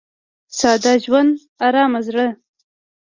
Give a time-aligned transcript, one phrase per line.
[0.59, 1.33] •ساده ژوند،
[1.65, 2.27] ارامه زړه.